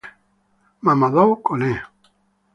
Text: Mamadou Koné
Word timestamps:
Mamadou 0.83 1.31
Koné 1.45 1.73